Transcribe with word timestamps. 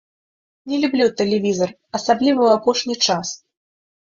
Не 0.71 0.79
люблю 0.85 1.05
тэлевізар, 1.19 1.69
асабліва 1.99 2.39
ў 2.47 2.51
апошні 2.61 2.95
час. 3.11 3.27